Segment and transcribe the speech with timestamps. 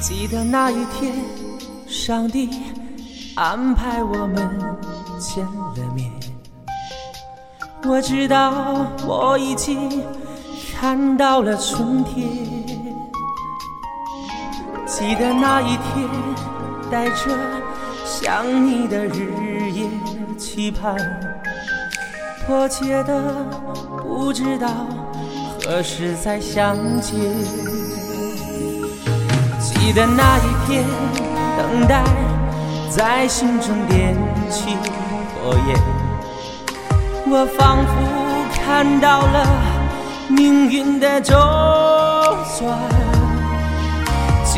[0.00, 1.14] 记得那一天，
[1.86, 2.48] 上帝
[3.34, 4.36] 安排我们
[5.18, 6.10] 见了面。
[7.84, 10.02] 我知道我已经
[10.74, 12.63] 看到了春天。
[14.96, 16.08] 记得那一天，
[16.88, 17.36] 带着
[18.04, 19.88] 想你的日夜
[20.38, 20.96] 期盼，
[22.46, 23.34] 迫切的
[24.04, 24.68] 不知道
[25.60, 27.18] 何时再相见。
[29.60, 30.84] 记得那一天，
[31.58, 32.04] 等待
[32.88, 34.16] 在心中点
[34.48, 34.76] 起
[35.34, 35.76] 火焰，
[37.26, 39.44] 我仿佛看到了
[40.28, 41.34] 命运的周
[42.56, 43.13] 转。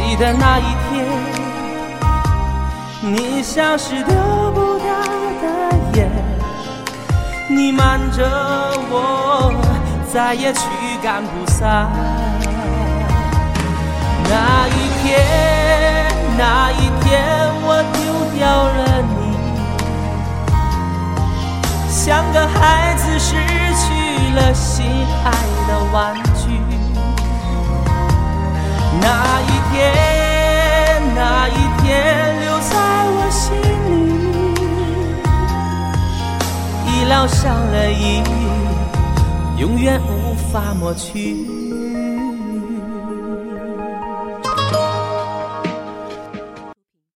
[0.08, 1.04] 记得那一天，
[3.00, 4.14] 你像是丢
[4.54, 4.86] 不掉
[5.42, 5.48] 的
[5.94, 6.08] 烟，
[7.48, 8.22] 你瞒着
[8.88, 9.52] 我，
[10.14, 10.60] 再也驱
[11.02, 11.90] 赶不散。
[14.30, 15.18] 那一天，
[16.38, 17.26] 那一天，
[17.64, 17.98] 我丢
[18.38, 19.18] 掉了你，
[21.90, 23.86] 像个孩子失去
[24.36, 24.86] 了心
[25.24, 25.32] 爱
[25.66, 26.14] 的玩
[37.08, 38.24] 烙上了印，
[39.58, 41.65] 永远无法抹去。